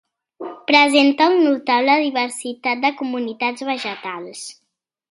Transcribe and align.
Presenta 0.71 1.27
una 1.33 1.43
notable 1.51 1.99
diversitat 2.07 2.83
de 2.87 2.95
comunitats 3.05 3.71
vegetals. 3.71 4.45